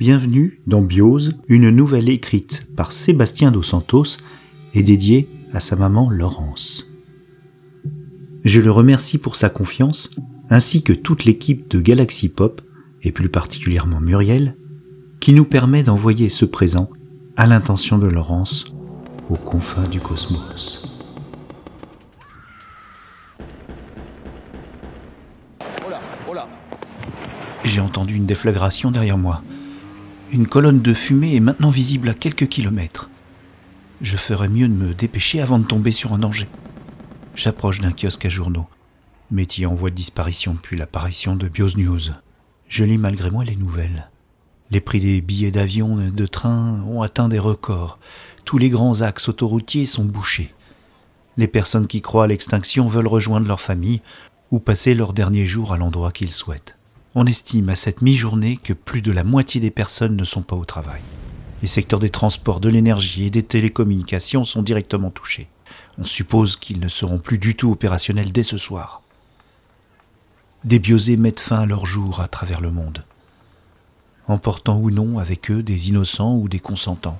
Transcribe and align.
Bienvenue 0.00 0.62
dans 0.66 0.80
Biose, 0.80 1.36
une 1.46 1.68
nouvelle 1.68 2.08
écrite 2.08 2.66
par 2.74 2.90
Sébastien 2.90 3.50
Dos 3.50 3.62
Santos 3.62 4.16
et 4.72 4.82
dédiée 4.82 5.28
à 5.52 5.60
sa 5.60 5.76
maman 5.76 6.08
Laurence. 6.08 6.90
Je 8.42 8.62
le 8.62 8.70
remercie 8.70 9.18
pour 9.18 9.36
sa 9.36 9.50
confiance, 9.50 10.10
ainsi 10.48 10.82
que 10.82 10.94
toute 10.94 11.26
l'équipe 11.26 11.68
de 11.68 11.82
Galaxy 11.82 12.30
Pop, 12.30 12.62
et 13.02 13.12
plus 13.12 13.28
particulièrement 13.28 14.00
Muriel, 14.00 14.56
qui 15.20 15.34
nous 15.34 15.44
permet 15.44 15.82
d'envoyer 15.82 16.30
ce 16.30 16.46
présent 16.46 16.88
à 17.36 17.46
l'intention 17.46 17.98
de 17.98 18.06
Laurence 18.06 18.72
aux 19.28 19.36
confins 19.36 19.86
du 19.86 20.00
cosmos. 20.00 20.98
J'ai 27.64 27.80
entendu 27.80 28.14
une 28.14 28.24
déflagration 28.24 28.90
derrière 28.90 29.18
moi. 29.18 29.42
Une 30.32 30.46
colonne 30.46 30.80
de 30.80 30.94
fumée 30.94 31.34
est 31.34 31.40
maintenant 31.40 31.70
visible 31.70 32.08
à 32.08 32.14
quelques 32.14 32.46
kilomètres. 32.46 33.10
Je 34.00 34.16
ferais 34.16 34.48
mieux 34.48 34.68
de 34.68 34.72
me 34.72 34.94
dépêcher 34.94 35.40
avant 35.40 35.58
de 35.58 35.66
tomber 35.66 35.90
sur 35.90 36.12
un 36.12 36.18
danger. 36.18 36.46
J'approche 37.34 37.80
d'un 37.80 37.90
kiosque 37.90 38.26
à 38.26 38.28
journaux, 38.28 38.68
métier 39.32 39.66
en 39.66 39.74
voie 39.74 39.90
de 39.90 39.96
disparition 39.96 40.54
depuis 40.54 40.76
l'apparition 40.76 41.34
de 41.34 41.48
Bios 41.48 41.76
News. 41.76 42.12
Je 42.68 42.84
lis 42.84 42.96
malgré 42.96 43.32
moi 43.32 43.44
les 43.44 43.56
nouvelles. 43.56 44.08
Les 44.70 44.80
prix 44.80 45.00
des 45.00 45.20
billets 45.20 45.50
d'avion 45.50 46.00
et 46.00 46.12
de 46.12 46.26
train 46.26 46.80
ont 46.82 47.02
atteint 47.02 47.28
des 47.28 47.40
records. 47.40 47.98
Tous 48.44 48.56
les 48.56 48.68
grands 48.68 49.00
axes 49.00 49.28
autoroutiers 49.28 49.86
sont 49.86 50.04
bouchés. 50.04 50.54
Les 51.38 51.48
personnes 51.48 51.88
qui 51.88 52.02
croient 52.02 52.24
à 52.24 52.28
l'extinction 52.28 52.86
veulent 52.86 53.08
rejoindre 53.08 53.48
leur 53.48 53.60
famille 53.60 54.00
ou 54.52 54.60
passer 54.60 54.94
leurs 54.94 55.12
derniers 55.12 55.46
jours 55.46 55.72
à 55.72 55.76
l'endroit 55.76 56.12
qu'ils 56.12 56.30
souhaitent. 56.30 56.76
On 57.16 57.26
estime 57.26 57.68
à 57.70 57.74
cette 57.74 58.02
mi-journée 58.02 58.56
que 58.56 58.72
plus 58.72 59.02
de 59.02 59.10
la 59.10 59.24
moitié 59.24 59.60
des 59.60 59.72
personnes 59.72 60.14
ne 60.14 60.24
sont 60.24 60.42
pas 60.42 60.54
au 60.54 60.64
travail. 60.64 61.00
Les 61.60 61.66
secteurs 61.66 61.98
des 61.98 62.08
transports, 62.08 62.60
de 62.60 62.68
l'énergie 62.68 63.26
et 63.26 63.30
des 63.30 63.42
télécommunications 63.42 64.44
sont 64.44 64.62
directement 64.62 65.10
touchés. 65.10 65.48
On 65.98 66.04
suppose 66.04 66.56
qu'ils 66.56 66.78
ne 66.78 66.88
seront 66.88 67.18
plus 67.18 67.38
du 67.38 67.56
tout 67.56 67.72
opérationnels 67.72 68.30
dès 68.30 68.44
ce 68.44 68.58
soir. 68.58 69.02
Des 70.62 70.78
biosés 70.78 71.16
mettent 71.16 71.40
fin 71.40 71.60
à 71.60 71.66
leur 71.66 71.84
jour 71.84 72.20
à 72.20 72.28
travers 72.28 72.60
le 72.60 72.70
monde, 72.70 73.04
emportant 74.28 74.78
ou 74.78 74.92
non 74.92 75.18
avec 75.18 75.50
eux 75.50 75.64
des 75.64 75.88
innocents 75.88 76.36
ou 76.36 76.48
des 76.48 76.60
consentants. 76.60 77.18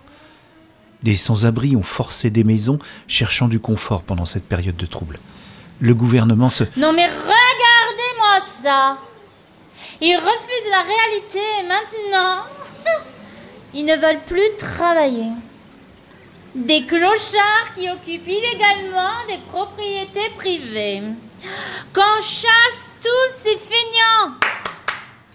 Des 1.02 1.16
sans-abri 1.16 1.74
ont 1.74 1.82
forcé 1.82 2.30
des 2.30 2.44
maisons, 2.44 2.78
cherchant 3.08 3.48
du 3.48 3.58
confort 3.58 4.02
pendant 4.02 4.26
cette 4.26 4.44
période 4.44 4.76
de 4.76 4.86
trouble. 4.86 5.18
Le 5.80 5.94
gouvernement 5.94 6.50
se... 6.50 6.62
Non 6.76 6.92
mais 6.92 7.06
regardez-moi 7.06 8.40
ça 8.40 8.98
ils 10.00 10.16
refusent 10.16 10.70
la 10.70 10.82
réalité 10.82 11.38
et 11.60 11.66
maintenant, 11.66 12.42
ils 13.74 13.84
ne 13.84 13.96
veulent 13.96 14.24
plus 14.26 14.56
travailler. 14.58 15.30
Des 16.54 16.84
clochards 16.84 17.72
qui 17.76 17.88
occupent 17.88 18.26
illégalement 18.26 19.24
des 19.28 19.38
propriétés 19.46 20.30
privées. 20.36 21.02
Qu'on 21.94 22.22
chasse 22.22 22.90
tous 23.00 23.30
ces 23.30 23.56
feignants. 23.56 24.34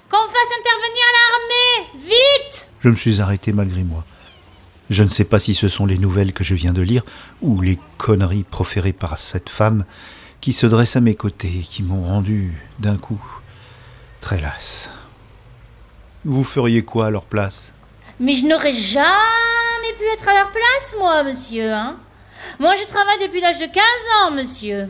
Qu'on 0.09 0.17
fasse 0.17 0.57
intervenir 0.59 1.05
l'armée. 1.13 2.07
Vite 2.07 2.67
Je 2.81 2.89
me 2.89 2.95
suis 2.95 3.21
arrêté 3.21 3.53
malgré 3.53 3.83
moi. 3.83 4.03
Je 4.89 5.03
ne 5.03 5.09
sais 5.09 5.23
pas 5.23 5.39
si 5.39 5.53
ce 5.53 5.67
sont 5.67 5.85
les 5.85 5.97
nouvelles 5.97 6.33
que 6.33 6.43
je 6.43 6.53
viens 6.53 6.73
de 6.73 6.81
lire 6.81 7.03
ou 7.41 7.61
les 7.61 7.79
conneries 7.97 8.43
proférées 8.43 8.93
par 8.93 9.17
cette 9.17 9.49
femme 9.49 9.85
qui 10.41 10.53
se 10.53 10.67
dresse 10.67 10.95
à 10.95 11.01
mes 11.01 11.15
côtés 11.15 11.59
et 11.59 11.63
qui 11.63 11.81
m'ont 11.81 12.03
rendu 12.03 12.53
d'un 12.79 12.97
coup 12.97 13.19
très 14.25 14.41
lasse. 14.41 14.89
Vous 16.23 16.43
feriez 16.43 16.83
quoi 16.83 17.05
à 17.05 17.09
leur 17.11 17.25
place? 17.25 17.75
Mais 18.19 18.33
je 18.33 18.47
n'aurais 18.47 18.73
jamais 18.73 19.93
pu 19.99 20.03
être 20.15 20.27
à 20.27 20.33
leur 20.33 20.49
place, 20.49 20.95
moi, 20.97 21.21
monsieur. 21.23 21.71
Hein 21.71 21.97
moi, 22.59 22.73
je 22.75 22.87
travaille 22.87 23.19
depuis 23.21 23.39
l'âge 23.39 23.59
de 23.59 23.67
15 23.67 23.83
ans, 24.23 24.31
monsieur. 24.31 24.89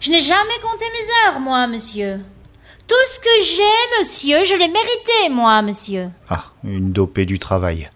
Je 0.00 0.10
n'ai 0.10 0.20
jamais 0.20 0.58
compté 0.60 0.84
mes 0.92 1.28
heures, 1.28 1.38
moi, 1.38 1.68
monsieur. 1.68 2.18
Tout 2.88 3.06
ce 3.06 3.20
que 3.20 3.44
j'ai, 3.44 4.00
monsieur, 4.00 4.44
je 4.44 4.58
l'ai 4.58 4.66
mérité, 4.68 5.28
moi, 5.30 5.62
monsieur. 5.62 6.10
Ah, 6.28 6.46
une 6.64 6.90
dopée 6.90 7.26
du 7.26 7.38
travail. 7.38 7.90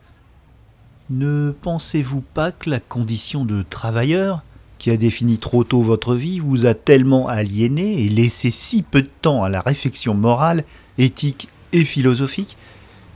Ne 1.10 1.50
pensez-vous 1.50 2.20
pas 2.20 2.52
que 2.52 2.70
la 2.70 2.78
condition 2.78 3.44
de 3.44 3.62
travailleur 3.62 4.44
qui 4.80 4.90
a 4.90 4.96
défini 4.96 5.36
trop 5.36 5.62
tôt 5.62 5.82
votre 5.82 6.14
vie 6.14 6.40
vous 6.40 6.64
a 6.64 6.72
tellement 6.72 7.28
aliéné 7.28 8.02
et 8.02 8.08
laissé 8.08 8.50
si 8.50 8.82
peu 8.82 9.02
de 9.02 9.10
temps 9.20 9.44
à 9.44 9.50
la 9.50 9.60
réflexion 9.60 10.14
morale, 10.14 10.64
éthique 10.96 11.48
et 11.74 11.84
philosophique 11.84 12.56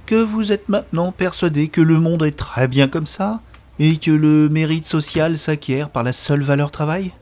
que 0.05 0.23
vous 0.23 0.53
êtes 0.53 0.69
maintenant 0.69 1.11
persuadé 1.11 1.69
que 1.69 1.81
le 1.81 1.99
monde 1.99 2.23
est 2.23 2.37
très 2.37 2.69
bien 2.69 2.87
comme 2.87 3.07
ça 3.07 3.41
et 3.79 3.97
que 3.97 4.11
le 4.11 4.51
mérite 4.51 4.87
social 4.87 5.39
s'acquiert 5.39 5.89
par 5.89 6.03
la 6.03 6.13
seule 6.13 6.43
valeur 6.43 6.71
travail? 6.71 7.13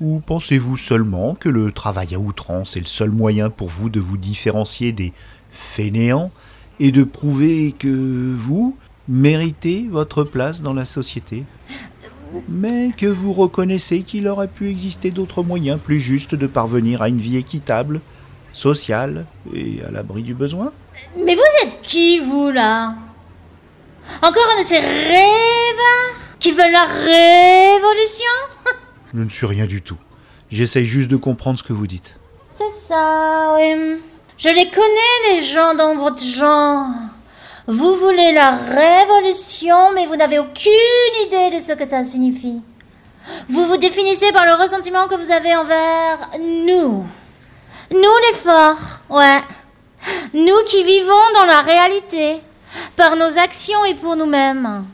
Ou 0.00 0.20
pensez-vous 0.26 0.76
seulement 0.76 1.36
que 1.36 1.48
le 1.48 1.70
travail 1.70 2.16
à 2.16 2.18
outrance 2.18 2.76
est 2.76 2.80
le 2.80 2.86
seul 2.86 3.10
moyen 3.10 3.48
pour 3.48 3.68
vous 3.68 3.90
de 3.90 4.00
vous 4.00 4.16
différencier 4.16 4.90
des 4.90 5.12
fainéants 5.50 6.32
et 6.80 6.90
de 6.90 7.04
prouver 7.04 7.72
que 7.78 8.34
vous 8.36 8.76
méritez 9.06 9.86
votre 9.88 10.24
place 10.24 10.62
dans 10.62 10.74
la 10.74 10.84
société? 10.84 11.44
Mais 12.48 12.90
que 12.96 13.06
vous 13.06 13.32
reconnaissez 13.32 14.02
qu'il 14.02 14.28
aurait 14.28 14.48
pu 14.48 14.70
exister 14.70 15.10
d'autres 15.10 15.42
moyens 15.42 15.80
plus 15.80 16.00
justes 16.00 16.34
de 16.34 16.46
parvenir 16.46 17.02
à 17.02 17.08
une 17.08 17.20
vie 17.20 17.36
équitable, 17.36 18.00
sociale 18.52 19.26
et 19.54 19.82
à 19.86 19.90
l'abri 19.90 20.22
du 20.22 20.34
besoin? 20.34 20.72
Mais 21.16 21.34
vous 21.34 21.42
êtes 21.62 21.80
qui, 21.82 22.18
vous, 22.20 22.50
là? 22.50 22.94
Encore 24.22 24.42
un 24.56 24.60
de 24.60 24.66
ces 24.66 24.78
rêves 24.78 25.76
qui 26.40 26.52
veulent 26.52 26.72
la 26.72 26.84
révolution? 26.84 28.24
Je 29.14 29.20
ne 29.20 29.28
suis 29.28 29.46
rien 29.46 29.66
du 29.66 29.82
tout. 29.82 29.98
J'essaye 30.50 30.86
juste 30.86 31.08
de 31.08 31.16
comprendre 31.16 31.58
ce 31.58 31.62
que 31.62 31.72
vous 31.72 31.86
dites. 31.86 32.16
C'est 32.52 32.88
ça, 32.88 33.54
oui. 33.56 34.00
Je 34.38 34.48
les 34.48 34.70
connais, 34.70 35.34
les 35.34 35.44
gens 35.44 35.74
dans 35.74 35.96
votre 35.96 36.22
genre. 36.24 36.86
Vous 37.68 37.96
voulez 37.96 38.32
la 38.32 38.56
révolution, 38.56 39.92
mais 39.92 40.06
vous 40.06 40.16
n'avez 40.16 40.38
aucune 40.38 41.26
idée 41.26 41.54
de 41.54 41.60
ce 41.60 41.74
que 41.74 41.86
ça 41.86 42.02
signifie. 42.02 42.62
Vous 43.46 43.66
vous 43.66 43.76
définissez 43.76 44.32
par 44.32 44.46
le 44.46 44.54
ressentiment 44.54 45.06
que 45.06 45.16
vous 45.16 45.30
avez 45.30 45.54
envers 45.54 46.30
nous. 46.40 47.06
Nous 47.90 48.16
les 48.26 48.36
forts, 48.38 49.00
ouais. 49.10 49.42
Nous 50.32 50.64
qui 50.64 50.82
vivons 50.82 51.32
dans 51.34 51.44
la 51.44 51.60
réalité, 51.60 52.40
par 52.96 53.16
nos 53.16 53.36
actions 53.36 53.84
et 53.84 53.94
pour 53.94 54.16
nous-mêmes. 54.16 54.86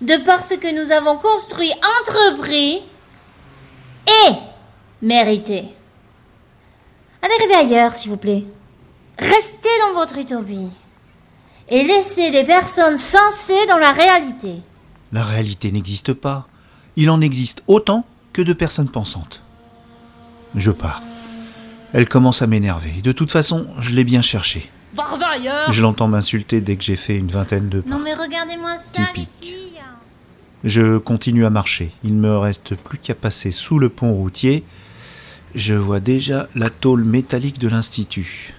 De 0.00 0.16
par 0.16 0.42
ce 0.42 0.54
que 0.54 0.74
nous 0.74 0.90
avons 0.90 1.18
construit, 1.18 1.72
entrepris 2.00 2.82
et 4.08 4.32
mérité. 5.02 5.68
Allez 7.22 7.34
rêver 7.38 7.54
ailleurs, 7.54 7.94
s'il 7.94 8.10
vous 8.10 8.16
plaît. 8.16 8.44
Restez 9.20 9.68
dans 9.86 9.92
votre 9.92 10.18
utopie 10.18 10.70
et 11.70 11.84
laisser 11.84 12.30
des 12.30 12.44
personnes 12.44 12.96
sensées 12.96 13.66
dans 13.68 13.78
la 13.78 13.92
réalité. 13.92 14.54
La 15.12 15.22
réalité 15.22 15.72
n'existe 15.72 16.12
pas. 16.12 16.46
Il 16.96 17.10
en 17.10 17.20
existe 17.20 17.62
autant 17.66 18.04
que 18.32 18.42
de 18.42 18.52
personnes 18.52 18.88
pensantes. 18.88 19.42
Je 20.54 20.70
pars. 20.70 21.02
Elle 21.92 22.08
commence 22.08 22.42
à 22.42 22.46
m'énerver. 22.46 23.00
De 23.02 23.12
toute 23.12 23.30
façon, 23.30 23.66
je 23.80 23.90
l'ai 23.90 24.04
bien 24.04 24.22
cherché. 24.22 24.70
Je 25.70 25.82
l'entends 25.82 26.08
m'insulter 26.08 26.60
dès 26.60 26.76
que 26.76 26.84
j'ai 26.84 26.96
fait 26.96 27.16
une 27.16 27.28
vingtaine 27.28 27.68
de 27.68 27.80
pas. 27.80 27.90
Non 27.90 27.98
mais 27.98 28.14
regardez-moi 28.14 28.76
ça, 28.78 29.04
Typique. 29.04 29.54
Je 30.64 30.98
continue 30.98 31.46
à 31.46 31.50
marcher. 31.50 31.92
Il 32.02 32.14
me 32.14 32.36
reste 32.36 32.74
plus 32.74 32.98
qu'à 32.98 33.14
passer 33.14 33.50
sous 33.50 33.78
le 33.78 33.88
pont 33.88 34.12
routier. 34.12 34.64
Je 35.54 35.74
vois 35.74 36.00
déjà 36.00 36.48
la 36.54 36.68
tôle 36.68 37.04
métallique 37.04 37.58
de 37.58 37.68
l'Institut. 37.68 38.54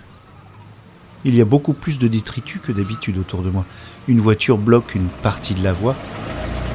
Il 1.25 1.35
y 1.35 1.41
a 1.41 1.45
beaucoup 1.45 1.73
plus 1.73 1.99
de 1.99 2.07
détritus 2.07 2.61
que 2.61 2.71
d'habitude 2.71 3.17
autour 3.17 3.41
de 3.41 3.49
moi. 3.49 3.65
Une 4.07 4.21
voiture 4.21 4.57
bloque 4.57 4.95
une 4.95 5.09
partie 5.21 5.53
de 5.53 5.63
la 5.63 5.73
voie, 5.73 5.95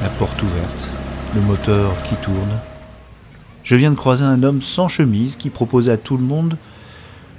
la 0.03 0.09
porte 0.09 0.41
ouverte, 0.41 0.89
le 1.33 1.41
moteur 1.41 1.91
qui 2.03 2.15
tourne. 2.15 2.59
Je 3.63 3.75
viens 3.75 3.89
de 3.89 3.95
croiser 3.95 4.23
un 4.23 4.43
homme 4.43 4.61
sans 4.61 4.87
chemise 4.87 5.35
qui 5.35 5.49
propose 5.49 5.89
à 5.89 5.97
tout 5.97 6.17
le 6.17 6.23
monde 6.23 6.57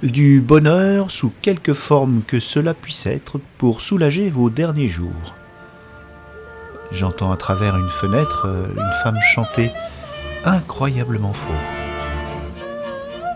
du 0.03 0.41
bonheur 0.41 1.09
sous 1.09 1.31
quelque 1.41 1.73
forme 1.73 2.21
que 2.27 2.39
cela 2.39 2.73
puisse 2.73 3.07
être 3.07 3.39
pour 3.57 3.81
soulager 3.81 4.29
vos 4.29 4.49
derniers 4.49 4.89
jours. 4.89 5.33
J'entends 6.91 7.31
à 7.31 7.37
travers 7.37 7.77
une 7.77 7.89
fenêtre 7.89 8.45
euh, 8.45 8.67
une 8.69 9.03
femme 9.03 9.19
chanter 9.33 9.71
incroyablement 10.45 11.33
fort, 11.33 11.55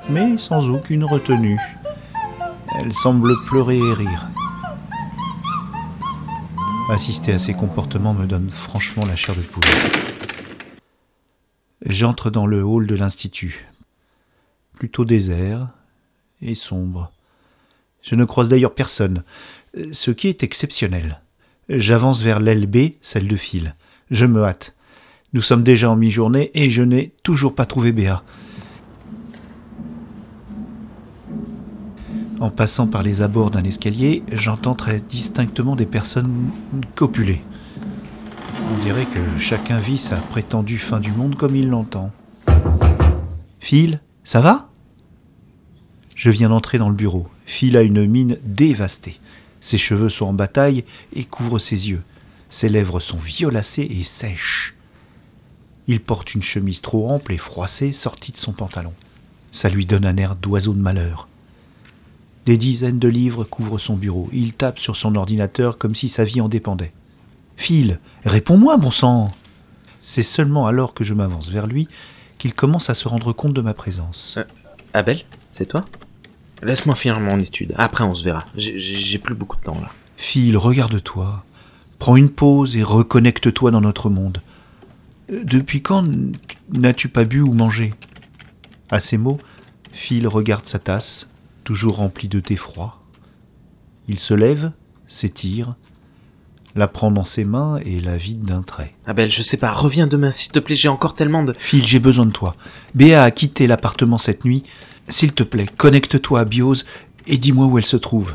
mais 0.09 0.37
sans 0.37 0.69
aucune 0.69 1.03
retenue. 1.03 1.59
Elle 2.83 2.93
semble 2.93 3.35
pleurer 3.43 3.77
et 3.77 3.93
rire. 3.93 4.27
Assister 6.89 7.33
à 7.33 7.37
ces 7.37 7.53
comportements 7.53 8.15
me 8.15 8.25
donne 8.25 8.49
franchement 8.49 9.05
la 9.05 9.15
chair 9.15 9.35
de 9.35 9.41
poule. 9.41 9.63
J'entre 11.85 12.31
dans 12.31 12.47
le 12.47 12.63
hall 12.63 12.87
de 12.87 12.95
l'Institut, 12.95 13.67
plutôt 14.73 15.05
désert 15.05 15.67
et 16.41 16.55
sombre. 16.55 17.11
Je 18.01 18.15
ne 18.15 18.25
croise 18.25 18.49
d'ailleurs 18.49 18.73
personne, 18.73 19.23
ce 19.91 20.09
qui 20.09 20.27
est 20.27 20.41
exceptionnel. 20.41 21.21
J'avance 21.69 22.23
vers 22.23 22.39
l'aile 22.39 22.65
B, 22.65 22.93
celle 22.99 23.27
de 23.27 23.37
Phil. 23.37 23.75
Je 24.09 24.25
me 24.25 24.43
hâte. 24.43 24.75
Nous 25.33 25.43
sommes 25.43 25.63
déjà 25.63 25.91
en 25.91 25.95
mi-journée 25.95 26.49
et 26.55 26.71
je 26.71 26.81
n'ai 26.81 27.13
toujours 27.21 27.53
pas 27.53 27.67
trouvé 27.67 27.91
Béa. 27.91 28.23
En 32.41 32.49
passant 32.49 32.87
par 32.87 33.03
les 33.03 33.21
abords 33.21 33.51
d'un 33.51 33.63
escalier, 33.63 34.23
j'entends 34.31 34.73
très 34.73 34.99
distinctement 34.99 35.75
des 35.75 35.85
personnes 35.85 36.49
copuler. 36.95 37.39
On 38.73 38.83
dirait 38.83 39.05
que 39.05 39.37
chacun 39.37 39.77
vit 39.77 39.99
sa 39.99 40.15
prétendue 40.15 40.79
fin 40.79 40.99
du 40.99 41.11
monde 41.11 41.35
comme 41.35 41.55
il 41.55 41.69
l'entend. 41.69 42.09
Phil, 43.59 44.01
ça 44.23 44.41
va? 44.41 44.71
Je 46.15 46.31
viens 46.31 46.49
d'entrer 46.49 46.79
dans 46.79 46.89
le 46.89 46.95
bureau. 46.95 47.27
Phil 47.45 47.77
a 47.77 47.83
une 47.83 48.07
mine 48.07 48.39
dévastée. 48.43 49.19
Ses 49.59 49.77
cheveux 49.77 50.09
sont 50.09 50.25
en 50.25 50.33
bataille 50.33 50.83
et 51.13 51.25
couvrent 51.25 51.59
ses 51.59 51.89
yeux. 51.89 52.01
Ses 52.49 52.69
lèvres 52.69 52.99
sont 52.99 53.19
violacées 53.19 53.87
et 53.87 54.01
sèches. 54.01 54.73
Il 55.85 56.01
porte 56.01 56.33
une 56.33 56.41
chemise 56.41 56.81
trop 56.81 57.07
ample 57.07 57.33
et 57.33 57.37
froissée 57.37 57.91
sortie 57.91 58.31
de 58.31 58.37
son 58.37 58.51
pantalon. 58.51 58.93
Ça 59.51 59.69
lui 59.69 59.85
donne 59.85 60.07
un 60.07 60.17
air 60.17 60.35
d'oiseau 60.35 60.73
de 60.73 60.81
malheur. 60.81 61.27
Des 62.45 62.57
dizaines 62.57 62.99
de 62.99 63.07
livres 63.07 63.43
couvrent 63.43 63.79
son 63.79 63.95
bureau. 63.95 64.29
Il 64.33 64.53
tape 64.53 64.79
sur 64.79 64.95
son 64.95 65.15
ordinateur 65.15 65.77
comme 65.77 65.93
si 65.93 66.09
sa 66.09 66.23
vie 66.23 66.41
en 66.41 66.49
dépendait. 66.49 66.91
Phil, 67.55 67.99
réponds-moi, 68.25 68.77
bon 68.77 68.91
sang 68.91 69.31
C'est 69.99 70.23
seulement 70.23 70.65
alors 70.65 70.93
que 70.93 71.03
je 71.03 71.13
m'avance 71.13 71.49
vers 71.49 71.67
lui 71.67 71.87
qu'il 72.39 72.53
commence 72.55 72.89
à 72.89 72.95
se 72.95 73.07
rendre 73.07 73.33
compte 73.33 73.53
de 73.53 73.61
ma 73.61 73.75
présence. 73.75 74.35
Euh, 74.37 74.43
Abel, 74.93 75.21
c'est 75.51 75.67
toi? 75.67 75.85
Laisse-moi 76.63 76.95
finir 76.95 77.19
mon 77.19 77.39
étude. 77.39 77.73
Après, 77.77 78.03
on 78.03 78.15
se 78.15 78.23
verra. 78.23 78.45
J'ai 78.55 79.19
plus 79.19 79.35
beaucoup 79.35 79.57
de 79.57 79.63
temps 79.63 79.79
là. 79.79 79.91
Phil, 80.17 80.57
regarde-toi. 80.57 81.43
Prends 81.99 82.15
une 82.15 82.31
pause 82.31 82.77
et 82.77 82.83
reconnecte-toi 82.83 83.69
dans 83.69 83.81
notre 83.81 84.09
monde. 84.09 84.41
Euh, 85.31 85.43
depuis 85.43 85.83
quand 85.83 86.03
n'as-tu 86.73 87.09
pas 87.09 87.25
bu 87.25 87.41
ou 87.41 87.53
mangé? 87.53 87.93
À 88.89 88.99
ces 88.99 89.19
mots, 89.19 89.39
Phil 89.91 90.27
regarde 90.27 90.65
sa 90.65 90.79
tasse, 90.79 91.29
toujours 91.63 91.97
remplie 91.97 92.27
de 92.27 92.39
thé 92.39 92.55
froid. 92.55 93.03
Il 94.07 94.19
se 94.19 94.33
lève, 94.33 94.71
s'étire, 95.07 95.75
la 96.75 96.87
prend 96.87 97.11
dans 97.11 97.25
ses 97.25 97.43
mains 97.43 97.79
et 97.83 98.01
la 98.01 98.17
vide 98.17 98.43
d'un 98.43 98.61
trait. 98.61 98.93
Abel, 99.05 99.31
je 99.31 99.41
sais 99.41 99.57
pas, 99.57 99.71
reviens 99.71 100.07
demain 100.07 100.31
s'il 100.31 100.51
te 100.51 100.59
plaît, 100.59 100.75
j'ai 100.75 100.87
encore 100.87 101.13
tellement 101.13 101.43
de... 101.43 101.53
Phil, 101.57 101.85
j'ai 101.85 101.99
besoin 101.99 102.25
de 102.25 102.31
toi. 102.31 102.55
Béa 102.95 103.23
a 103.23 103.31
quitté 103.31 103.67
l'appartement 103.67 104.17
cette 104.17 104.45
nuit. 104.45 104.63
S'il 105.07 105.33
te 105.33 105.43
plaît, 105.43 105.67
connecte-toi 105.77 106.39
à 106.39 106.45
Biose 106.45 106.85
et 107.27 107.37
dis-moi 107.37 107.65
où 107.65 107.77
elle 107.77 107.85
se 107.85 107.97
trouve. 107.97 108.33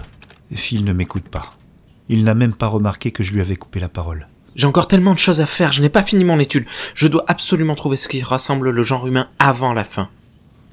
Phil 0.55 0.85
ne 0.85 0.93
m'écoute 0.93 1.29
pas. 1.29 1.49
Il 2.09 2.25
n'a 2.25 2.35
même 2.35 2.55
pas 2.55 2.69
remarqué 2.69 3.11
que 3.11 3.23
je 3.23 3.33
lui 3.33 3.41
avais 3.41 3.57
coupé 3.57 3.81
la 3.81 3.89
parole. 3.89 4.29
J'ai 4.55 4.67
encore 4.67 4.89
tellement 4.89 5.13
de 5.13 5.19
choses 5.19 5.41
à 5.41 5.47
faire, 5.47 5.73
je 5.73 5.83
n'ai 5.83 5.91
pas 5.91 6.03
fini 6.03 6.25
mon 6.25 6.39
étude. 6.39 6.67
Je 6.95 7.09
dois 7.09 7.25
absolument 7.27 7.75
trouver 7.75 7.97
ce 7.97 8.09
qui 8.09 8.23
rassemble 8.23 8.71
le 8.71 8.83
genre 8.83 9.07
humain 9.07 9.29
avant 9.39 9.73
la 9.73 9.85
fin. 9.85 10.09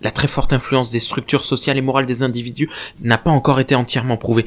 La 0.04 0.12
très 0.12 0.28
forte 0.28 0.54
influence 0.54 0.92
des 0.92 1.00
structures 1.00 1.46
sociales 1.46 1.78
et 1.78 1.82
morales 1.82 2.06
des 2.06 2.24
individus 2.24 2.70
n'a 3.00 3.18
pas 3.18 3.32
encore 3.32 3.60
été 3.60 3.74
entièrement 3.74 4.18
prouvée. 4.18 4.46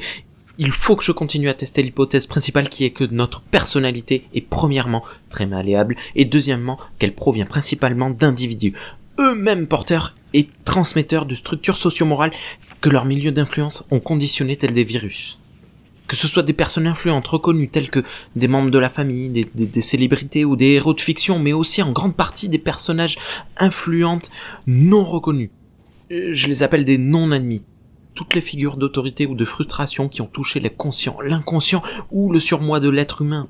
Il 0.59 0.71
faut 0.71 0.95
que 0.95 1.03
je 1.03 1.11
continue 1.11 1.49
à 1.49 1.53
tester 1.53 1.83
l'hypothèse 1.83 2.27
principale 2.27 2.69
qui 2.69 2.85
est 2.85 2.91
que 2.91 3.03
notre 3.03 3.41
personnalité 3.41 4.27
est 4.33 4.41
premièrement 4.41 5.03
très 5.29 5.45
malléable 5.45 5.95
et 6.15 6.25
deuxièmement 6.25 6.79
qu'elle 6.99 7.13
provient 7.13 7.45
principalement 7.45 8.09
d'individus, 8.09 8.73
eux-mêmes 9.19 9.67
porteurs 9.67 10.15
et 10.33 10.49
transmetteurs 10.63 11.25
de 11.25 11.35
structures 11.35 11.77
socio-morales 11.77 12.31
que 12.81 12.89
leurs 12.89 13.05
milieux 13.05 13.31
d'influence 13.31 13.85
ont 13.91 13.99
conditionnées 13.99 14.57
tels 14.57 14.73
des 14.73 14.83
virus 14.83 15.39
que 16.07 16.15
ce 16.15 16.27
soit 16.27 16.43
des 16.43 16.53
personnes 16.53 16.87
influentes 16.87 17.27
reconnues 17.27 17.69
telles 17.69 17.89
que 17.89 18.03
des 18.35 18.47
membres 18.47 18.71
de 18.71 18.79
la 18.79 18.89
famille, 18.89 19.29
des, 19.29 19.81
célébrités 19.81 20.45
ou 20.45 20.55
des 20.55 20.73
héros 20.73 20.93
de 20.93 21.01
fiction, 21.01 21.39
mais 21.39 21.53
aussi 21.53 21.81
en 21.81 21.91
grande 21.91 22.15
partie 22.15 22.49
des 22.49 22.57
personnages 22.57 23.17
influentes 23.57 24.29
non 24.65 25.03
reconnus. 25.03 25.49
Euh, 26.11 26.29
je 26.31 26.47
les 26.47 26.63
appelle 26.63 26.85
des 26.85 26.97
non-admis. 26.97 27.63
Toutes 28.15 28.33
les 28.33 28.41
figures 28.41 28.77
d'autorité 28.77 29.27
ou 29.27 29.35
de 29.35 29.45
frustration 29.45 30.09
qui 30.09 30.21
ont 30.21 30.27
touché 30.27 30.59
l'inconscient 30.59 31.83
ou 32.09 32.31
le 32.31 32.39
surmoi 32.39 32.79
de 32.79 32.89
l'être 32.89 33.21
humain 33.21 33.47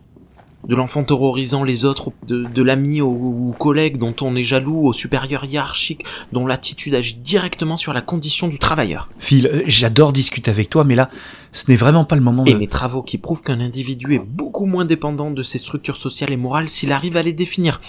de 0.67 0.75
l'enfant 0.75 1.03
terrorisant 1.03 1.63
les 1.63 1.85
autres, 1.85 2.11
de, 2.27 2.61
l'ami 2.61 3.01
ou, 3.01 3.53
collègue 3.57 3.97
dont 3.97 4.15
on 4.21 4.35
est 4.35 4.43
jaloux, 4.43 4.85
au 4.85 4.93
supérieur 4.93 5.45
hiérarchique 5.45 6.03
dont 6.33 6.45
l'attitude 6.45 6.93
agit 6.93 7.15
directement 7.15 7.77
sur 7.77 7.93
la 7.93 8.01
condition 8.01 8.47
du 8.47 8.59
travailleur. 8.59 9.09
Phil, 9.17 9.47
euh, 9.47 9.61
j'adore 9.65 10.13
discuter 10.13 10.51
avec 10.51 10.69
toi, 10.69 10.83
mais 10.83 10.95
là, 10.95 11.09
ce 11.53 11.65
n'est 11.69 11.77
vraiment 11.77 12.05
pas 12.05 12.15
le 12.15 12.21
moment 12.21 12.43
de... 12.43 12.51
Et 12.51 12.55
mes 12.55 12.67
travaux 12.67 13.01
qui 13.01 13.17
prouvent 13.17 13.41
qu'un 13.41 13.59
individu 13.59 14.13
est 14.13 14.19
beaucoup 14.19 14.65
moins 14.65 14.85
dépendant 14.85 15.31
de 15.31 15.41
ses 15.41 15.57
structures 15.57 15.97
sociales 15.97 16.31
et 16.31 16.37
morales 16.37 16.69
s'il 16.69 16.91
arrive 16.91 17.17
à 17.17 17.23
les 17.23 17.33
définir. 17.33 17.79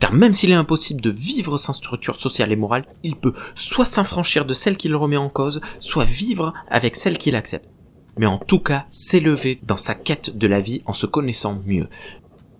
Car 0.00 0.12
même 0.12 0.32
s'il 0.32 0.50
est 0.50 0.54
impossible 0.54 1.00
de 1.00 1.10
vivre 1.10 1.56
sans 1.58 1.72
structure 1.72 2.16
sociale 2.16 2.52
et 2.52 2.56
morale, 2.56 2.84
il 3.02 3.16
peut 3.16 3.32
soit 3.54 3.84
s'affranchir 3.84 4.44
de 4.44 4.54
celle 4.54 4.76
qu'il 4.76 4.94
remet 4.96 5.16
en 5.16 5.28
cause, 5.28 5.60
soit 5.78 6.04
vivre 6.04 6.52
avec 6.68 6.96
celle 6.96 7.18
qu'il 7.18 7.36
accepte 7.36 7.68
mais 8.16 8.26
en 8.26 8.38
tout 8.38 8.60
cas 8.60 8.86
s'élever 8.90 9.58
dans 9.62 9.76
sa 9.76 9.94
quête 9.94 10.36
de 10.36 10.46
la 10.46 10.60
vie 10.60 10.82
en 10.86 10.92
se 10.92 11.06
connaissant 11.06 11.60
mieux. 11.66 11.88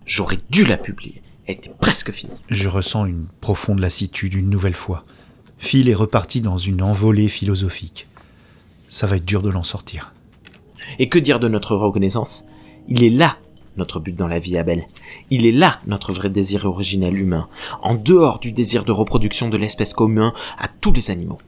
J'aurais 0.05 0.37
dû 0.49 0.65
la 0.65 0.77
publier. 0.77 1.21
Elle 1.45 1.55
était 1.55 1.73
presque 1.79 2.11
finie. 2.11 2.33
Je 2.49 2.69
ressens 2.69 3.05
une 3.05 3.27
profonde 3.41 3.79
lassitude 3.79 4.33
une 4.33 4.49
nouvelle 4.49 4.75
fois. 4.75 5.05
Phil 5.57 5.89
est 5.89 5.95
reparti 5.95 6.41
dans 6.41 6.57
une 6.57 6.81
envolée 6.81 7.27
philosophique. 7.27 8.07
Ça 8.89 9.07
va 9.07 9.17
être 9.17 9.25
dur 9.25 9.41
de 9.41 9.49
l'en 9.49 9.63
sortir. 9.63 10.13
Et 10.99 11.09
que 11.09 11.19
dire 11.19 11.39
de 11.39 11.47
notre 11.47 11.75
reconnaissance? 11.75 12.45
Il 12.87 13.03
est 13.03 13.09
là 13.09 13.37
notre 13.77 13.99
but 13.99 14.15
dans 14.15 14.27
la 14.27 14.39
vie, 14.39 14.57
Abel. 14.57 14.87
Il 15.29 15.45
est 15.45 15.51
là 15.51 15.79
notre 15.85 16.13
vrai 16.13 16.29
désir 16.29 16.65
originel 16.65 17.17
humain, 17.17 17.49
en 17.81 17.95
dehors 17.95 18.39
du 18.39 18.53
désir 18.53 18.85
de 18.85 18.93
reproduction 18.93 19.49
de 19.49 19.57
l'espèce 19.57 19.93
commune 19.93 20.31
à 20.57 20.69
tous 20.69 20.93
les 20.93 21.11
animaux. 21.11 21.39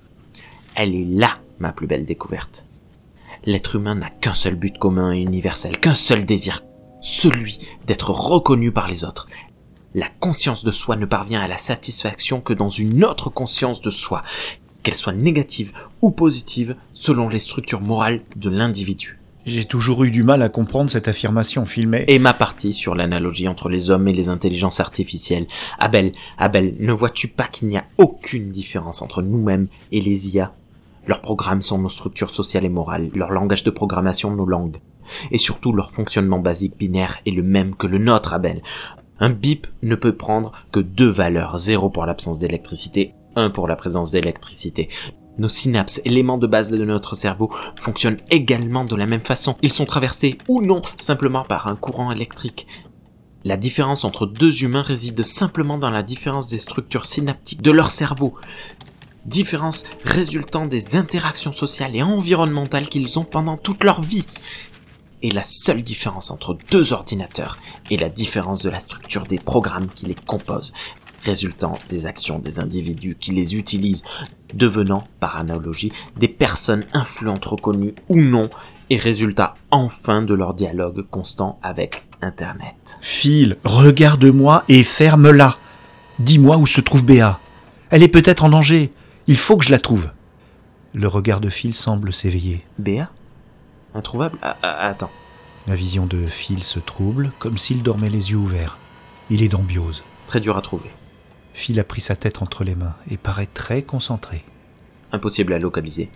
Elle 0.75 0.93
est 0.93 1.05
là 1.05 1.39
ma 1.59 1.71
plus 1.71 1.87
belle 1.87 2.05
découverte 2.05 2.66
l'être 3.47 3.77
humain 3.77 3.95
n'a 3.95 4.09
qu'un 4.09 4.33
seul 4.33 4.55
but 4.55 4.77
commun 4.77 5.13
et 5.13 5.21
universel, 5.21 5.79
qu'un 5.79 5.95
seul 5.95 6.25
désir, 6.25 6.63
celui 7.01 7.57
d'être 7.87 8.11
reconnu 8.11 8.73
par 8.73 8.89
les 8.89 9.05
autres. 9.05 9.25
La 9.95 10.09
conscience 10.19 10.65
de 10.65 10.71
soi 10.71 10.97
ne 10.97 11.05
parvient 11.05 11.39
à 11.39 11.47
la 11.47 11.57
satisfaction 11.57 12.41
que 12.41 12.53
dans 12.53 12.69
une 12.69 13.05
autre 13.05 13.29
conscience 13.29 13.81
de 13.81 13.89
soi, 13.89 14.23
qu'elle 14.83 14.93
soit 14.93 15.13
négative 15.13 15.71
ou 16.01 16.11
positive 16.11 16.75
selon 16.93 17.29
les 17.29 17.39
structures 17.39 17.79
morales 17.79 18.19
de 18.35 18.49
l'individu. 18.49 19.17
J'ai 19.45 19.63
toujours 19.63 20.03
eu 20.03 20.11
du 20.11 20.23
mal 20.23 20.41
à 20.41 20.49
comprendre 20.49 20.89
cette 20.89 21.07
affirmation 21.07 21.65
filmée. 21.65 22.03
Et 22.09 22.19
ma 22.19 22.33
partie 22.33 22.73
sur 22.73 22.95
l'analogie 22.95 23.47
entre 23.47 23.69
les 23.69 23.91
hommes 23.91 24.09
et 24.09 24.13
les 24.13 24.27
intelligences 24.27 24.81
artificielles. 24.81 25.47
Abel, 25.79 26.11
Abel, 26.37 26.75
ne 26.81 26.91
vois-tu 26.91 27.29
pas 27.29 27.47
qu'il 27.47 27.69
n'y 27.69 27.77
a 27.77 27.85
aucune 27.97 28.51
différence 28.51 29.01
entre 29.01 29.21
nous-mêmes 29.21 29.67
et 29.93 30.01
les 30.01 30.35
IA 30.35 30.53
leurs 31.07 31.21
programmes 31.21 31.61
sont 31.61 31.79
nos 31.79 31.89
structures 31.89 32.29
sociales 32.29 32.65
et 32.65 32.69
morales, 32.69 33.09
leur 33.15 33.31
langage 33.31 33.63
de 33.63 33.71
programmation 33.71 34.35
nos 34.35 34.45
langues. 34.45 34.81
Et 35.31 35.37
surtout 35.37 35.71
leur 35.71 35.91
fonctionnement 35.91 36.39
basique 36.39 36.77
binaire 36.77 37.17
est 37.25 37.31
le 37.31 37.43
même 37.43 37.75
que 37.75 37.87
le 37.87 37.97
nôtre, 37.97 38.33
Abel. 38.33 38.61
Un 39.19 39.29
bip 39.29 39.67
ne 39.81 39.95
peut 39.95 40.15
prendre 40.15 40.51
que 40.71 40.79
deux 40.79 41.09
valeurs, 41.09 41.57
zéro 41.57 41.89
pour 41.89 42.05
l'absence 42.05 42.39
d'électricité, 42.39 43.13
un 43.35 43.49
pour 43.49 43.67
la 43.67 43.75
présence 43.75 44.11
d'électricité. 44.11 44.89
Nos 45.37 45.49
synapses, 45.49 46.01
éléments 46.03 46.37
de 46.37 46.47
base 46.47 46.71
de 46.71 46.83
notre 46.83 47.15
cerveau, 47.15 47.51
fonctionnent 47.79 48.17
également 48.29 48.85
de 48.85 48.95
la 48.95 49.05
même 49.05 49.23
façon. 49.23 49.55
Ils 49.61 49.71
sont 49.71 49.85
traversés 49.85 50.37
ou 50.47 50.61
non 50.61 50.81
simplement 50.97 51.43
par 51.43 51.67
un 51.67 51.75
courant 51.75 52.11
électrique. 52.11 52.67
La 53.43 53.55
différence 53.55 54.03
entre 54.03 54.25
deux 54.25 54.63
humains 54.63 54.81
réside 54.81 55.23
simplement 55.23 55.77
dans 55.77 55.91
la 55.91 56.03
différence 56.03 56.49
des 56.49 56.59
structures 56.59 57.05
synaptiques 57.05 57.61
de 57.61 57.71
leur 57.71 57.91
cerveau 57.91 58.35
différence 59.27 59.83
résultant 60.03 60.65
des 60.65 60.95
interactions 60.95 61.51
sociales 61.51 61.95
et 61.95 62.03
environnementales 62.03 62.89
qu'ils 62.89 63.19
ont 63.19 63.25
pendant 63.25 63.57
toute 63.57 63.83
leur 63.83 64.01
vie. 64.01 64.25
Et 65.21 65.31
la 65.31 65.43
seule 65.43 65.83
différence 65.83 66.31
entre 66.31 66.57
deux 66.71 66.93
ordinateurs 66.93 67.57
est 67.91 67.97
la 67.97 68.09
différence 68.09 68.63
de 68.63 68.69
la 68.69 68.79
structure 68.79 69.25
des 69.25 69.39
programmes 69.39 69.87
qui 69.87 70.05
les 70.05 70.15
composent, 70.15 70.73
résultant 71.23 71.77
des 71.89 72.05
actions 72.05 72.39
des 72.39 72.59
individus 72.59 73.15
qui 73.19 73.31
les 73.31 73.55
utilisent, 73.55 74.03
devenant, 74.53 75.07
par 75.19 75.37
analogie, 75.37 75.91
des 76.17 76.27
personnes 76.27 76.85
influentes 76.93 77.45
reconnues 77.45 77.95
ou 78.09 78.21
non, 78.21 78.49
et 78.89 78.97
résultat 78.97 79.55
enfin 79.71 80.21
de 80.21 80.33
leur 80.33 80.53
dialogue 80.53 81.05
constant 81.09 81.59
avec 81.61 82.05
Internet. 82.21 82.97
Phil, 83.01 83.57
regarde-moi 83.63 84.63
et 84.69 84.83
ferme-la. 84.83 85.57
Dis-moi 86.19 86.57
où 86.57 86.65
se 86.65 86.81
trouve 86.81 87.03
Béa. 87.03 87.39
Elle 87.89 88.03
est 88.03 88.07
peut-être 88.07 88.43
en 88.43 88.49
danger. 88.49 88.91
Il 89.29 89.35
faut 89.35 89.57
que 89.57 89.65
je 89.65 89.71
la 89.71 89.79
trouve. 89.79 90.09
Le 90.93 91.09
regard 91.09 91.41
de 91.41 91.49
Phil 91.49 91.75
semble 91.75 92.13
s'éveiller. 92.13 92.63
Béa 92.79 93.11
Introuvable 93.93 94.37
ah, 94.41 94.55
ah, 94.63 94.87
Attends. 94.87 95.11
La 95.67 95.75
vision 95.75 96.05
de 96.05 96.27
Phil 96.27 96.63
se 96.63 96.79
trouble, 96.79 97.33
comme 97.37 97.57
s'il 97.57 97.83
dormait 97.83 98.09
les 98.09 98.31
yeux 98.31 98.37
ouverts. 98.37 98.77
Il 99.29 99.43
est 99.43 99.49
dans 99.49 99.61
biose. 99.61 100.05
Très 100.27 100.39
dur 100.39 100.55
à 100.55 100.61
trouver. 100.61 100.89
Phil 101.53 101.77
a 101.77 101.83
pris 101.83 101.99
sa 101.99 102.15
tête 102.15 102.41
entre 102.41 102.63
les 102.63 102.75
mains 102.75 102.95
et 103.11 103.17
paraît 103.17 103.49
très 103.53 103.81
concentré. 103.81 104.45
Impossible 105.11 105.51
à 105.51 105.59
localiser. 105.59 106.09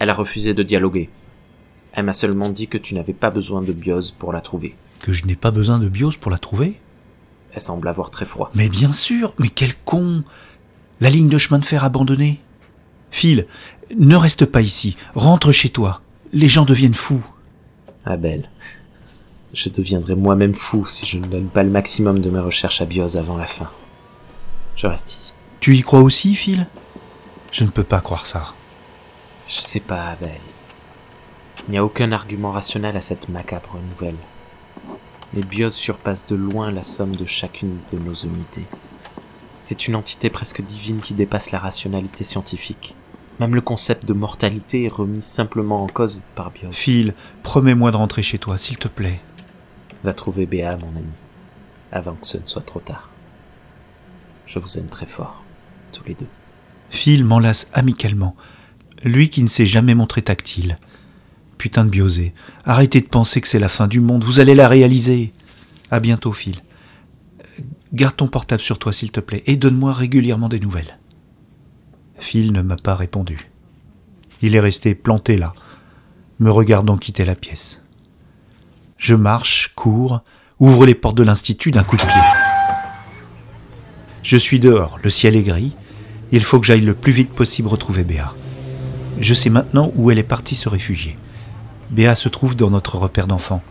Elle 0.00 0.10
a 0.10 0.14
refusé 0.14 0.52
de 0.52 0.64
dialoguer. 0.64 1.10
Elle 1.92 2.06
m'a 2.06 2.12
seulement 2.12 2.50
dit 2.50 2.66
que 2.66 2.78
tu 2.78 2.96
n'avais 2.96 3.12
pas 3.12 3.30
besoin 3.30 3.62
de 3.62 3.72
biose 3.72 4.10
pour 4.10 4.32
la 4.32 4.40
trouver. 4.40 4.74
Que 4.98 5.12
je 5.12 5.26
n'ai 5.26 5.36
pas 5.36 5.52
besoin 5.52 5.78
de 5.78 5.88
biose 5.88 6.16
pour 6.16 6.32
la 6.32 6.38
trouver? 6.38 6.80
Elle 7.52 7.60
semble 7.60 7.86
avoir 7.86 8.10
très 8.10 8.26
froid. 8.26 8.50
Mais 8.54 8.68
bien 8.68 8.90
sûr, 8.90 9.32
mais 9.38 9.48
quel 9.48 9.76
con 9.76 10.24
La 11.00 11.10
ligne 11.10 11.28
de 11.28 11.38
chemin 11.38 11.58
de 11.58 11.64
fer 11.64 11.84
abandonnée. 11.84 12.40
Phil, 13.10 13.46
ne 13.96 14.16
reste 14.16 14.46
pas 14.46 14.60
ici, 14.60 14.96
rentre 15.14 15.52
chez 15.52 15.68
toi. 15.68 16.00
Les 16.32 16.48
gens 16.48 16.64
deviennent 16.64 16.94
fous. 16.94 17.24
Abel, 18.04 18.50
je 19.52 19.68
deviendrai 19.68 20.14
moi-même 20.14 20.54
fou 20.54 20.86
si 20.86 21.06
je 21.06 21.18
ne 21.18 21.26
donne 21.26 21.48
pas 21.48 21.62
le 21.62 21.70
maximum 21.70 22.18
de 22.18 22.30
mes 22.30 22.40
recherches 22.40 22.80
à 22.80 22.86
biose 22.86 23.16
avant 23.16 23.36
la 23.36 23.46
fin. 23.46 23.70
Je 24.76 24.86
reste 24.86 25.10
ici. 25.10 25.34
Tu 25.60 25.76
y 25.76 25.82
crois 25.82 26.00
aussi, 26.00 26.34
Phil? 26.34 26.66
Je 27.52 27.64
ne 27.64 27.70
peux 27.70 27.84
pas 27.84 28.00
croire 28.00 28.26
ça. 28.26 28.52
Je 29.46 29.60
sais 29.60 29.80
pas, 29.80 30.08
Abel. 30.08 30.40
Il 31.66 31.70
n'y 31.70 31.78
a 31.78 31.84
aucun 31.84 32.12
argument 32.12 32.50
rationnel 32.50 32.96
à 32.96 33.00
cette 33.00 33.28
macabre 33.28 33.78
nouvelle. 33.90 34.16
Mais 35.32 35.42
Bios 35.42 35.70
surpasse 35.70 36.26
de 36.26 36.34
loin 36.34 36.70
la 36.70 36.82
somme 36.82 37.16
de 37.16 37.26
chacune 37.26 37.78
de 37.92 37.98
nos 37.98 38.14
unités. 38.14 38.66
C'est 39.64 39.88
une 39.88 39.96
entité 39.96 40.28
presque 40.28 40.60
divine 40.60 41.00
qui 41.00 41.14
dépasse 41.14 41.50
la 41.50 41.58
rationalité 41.58 42.22
scientifique. 42.22 42.94
Même 43.40 43.54
le 43.54 43.62
concept 43.62 44.04
de 44.04 44.12
mortalité 44.12 44.84
est 44.84 44.92
remis 44.92 45.22
simplement 45.22 45.82
en 45.82 45.86
cause 45.86 46.20
par 46.34 46.50
Bios. 46.50 46.70
Phil, 46.70 47.14
promets-moi 47.42 47.90
de 47.90 47.96
rentrer 47.96 48.22
chez 48.22 48.36
toi, 48.36 48.58
s'il 48.58 48.76
te 48.76 48.88
plaît. 48.88 49.20
Va 50.04 50.12
trouver 50.12 50.44
Béa, 50.44 50.76
mon 50.76 50.88
ami, 50.88 51.14
avant 51.92 52.12
que 52.12 52.26
ce 52.26 52.36
ne 52.36 52.46
soit 52.46 52.60
trop 52.60 52.80
tard. 52.80 53.08
Je 54.44 54.58
vous 54.58 54.78
aime 54.78 54.90
très 54.90 55.06
fort, 55.06 55.42
tous 55.92 56.04
les 56.04 56.14
deux. 56.14 56.28
Phil 56.90 57.24
m'enlace 57.24 57.70
amicalement, 57.72 58.36
lui 59.02 59.30
qui 59.30 59.42
ne 59.42 59.48
s'est 59.48 59.64
jamais 59.64 59.94
montré 59.94 60.20
tactile. 60.20 60.78
Putain 61.56 61.86
de 61.86 61.90
biosé, 61.90 62.34
arrêtez 62.66 63.00
de 63.00 63.08
penser 63.08 63.40
que 63.40 63.48
c'est 63.48 63.58
la 63.58 63.70
fin 63.70 63.86
du 63.86 64.00
monde, 64.00 64.24
vous 64.24 64.40
allez 64.40 64.54
la 64.54 64.68
réaliser. 64.68 65.32
À 65.90 66.00
bientôt, 66.00 66.32
Phil. 66.32 66.56
Garde 67.94 68.16
ton 68.16 68.26
portable 68.26 68.60
sur 68.60 68.80
toi, 68.80 68.92
s'il 68.92 69.12
te 69.12 69.20
plaît, 69.20 69.44
et 69.46 69.56
donne-moi 69.56 69.92
régulièrement 69.92 70.48
des 70.48 70.58
nouvelles. 70.58 70.98
Phil 72.18 72.52
ne 72.52 72.60
m'a 72.60 72.74
pas 72.74 72.96
répondu. 72.96 73.52
Il 74.42 74.56
est 74.56 74.60
resté 74.60 74.96
planté 74.96 75.38
là, 75.38 75.54
me 76.40 76.50
regardant 76.50 76.96
quitter 76.96 77.24
la 77.24 77.36
pièce. 77.36 77.84
Je 78.98 79.14
marche, 79.14 79.72
cours, 79.76 80.22
ouvre 80.58 80.86
les 80.86 80.96
portes 80.96 81.16
de 81.16 81.22
l'institut 81.22 81.70
d'un 81.70 81.84
coup 81.84 81.96
de 81.96 82.02
pied. 82.02 82.20
Je 84.24 84.38
suis 84.38 84.58
dehors, 84.58 84.98
le 85.00 85.10
ciel 85.10 85.36
est 85.36 85.44
gris, 85.44 85.76
il 86.32 86.42
faut 86.42 86.58
que 86.58 86.66
j'aille 86.66 86.80
le 86.80 86.94
plus 86.94 87.12
vite 87.12 87.30
possible 87.30 87.68
retrouver 87.68 88.02
Béa. 88.02 88.34
Je 89.20 89.34
sais 89.34 89.50
maintenant 89.50 89.92
où 89.94 90.10
elle 90.10 90.18
est 90.18 90.24
partie 90.24 90.56
se 90.56 90.68
réfugier. 90.68 91.16
Béa 91.90 92.16
se 92.16 92.28
trouve 92.28 92.56
dans 92.56 92.70
notre 92.70 92.98
repère 92.98 93.28
d'enfants. 93.28 93.62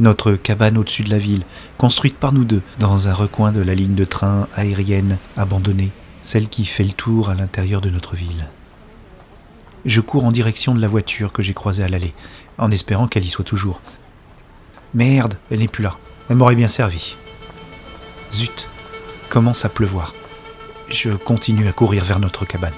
Notre 0.00 0.32
cabane 0.32 0.76
au-dessus 0.76 1.04
de 1.04 1.10
la 1.10 1.18
ville, 1.18 1.44
construite 1.78 2.16
par 2.16 2.32
nous 2.32 2.44
deux, 2.44 2.62
dans 2.78 3.08
un 3.08 3.12
recoin 3.12 3.52
de 3.52 3.60
la 3.60 3.74
ligne 3.74 3.94
de 3.94 4.04
train 4.04 4.48
aérienne 4.56 5.18
abandonnée, 5.36 5.92
celle 6.20 6.48
qui 6.48 6.64
fait 6.64 6.84
le 6.84 6.92
tour 6.92 7.30
à 7.30 7.34
l'intérieur 7.34 7.80
de 7.80 7.90
notre 7.90 8.16
ville. 8.16 8.48
Je 9.84 10.00
cours 10.00 10.24
en 10.24 10.32
direction 10.32 10.74
de 10.74 10.80
la 10.80 10.88
voiture 10.88 11.32
que 11.32 11.42
j'ai 11.42 11.54
croisée 11.54 11.84
à 11.84 11.88
l'allée, 11.88 12.14
en 12.58 12.70
espérant 12.70 13.06
qu'elle 13.06 13.24
y 13.24 13.28
soit 13.28 13.44
toujours. 13.44 13.80
Merde, 14.94 15.38
elle 15.50 15.58
n'est 15.60 15.68
plus 15.68 15.84
là. 15.84 15.96
Elle 16.28 16.36
m'aurait 16.36 16.54
bien 16.54 16.68
servi. 16.68 17.16
Zut, 18.32 18.68
commence 19.28 19.64
à 19.64 19.68
pleuvoir. 19.68 20.14
Je 20.88 21.10
continue 21.10 21.68
à 21.68 21.72
courir 21.72 22.04
vers 22.04 22.18
notre 22.18 22.44
cabane. 22.44 22.72